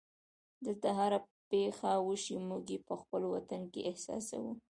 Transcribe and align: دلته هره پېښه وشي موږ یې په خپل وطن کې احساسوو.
دلته 0.65 0.87
هره 0.97 1.19
پېښه 1.49 1.91
وشي 2.07 2.35
موږ 2.47 2.63
یې 2.73 2.79
په 2.87 2.93
خپل 3.01 3.21
وطن 3.33 3.61
کې 3.71 3.81
احساسوو. 3.89 4.51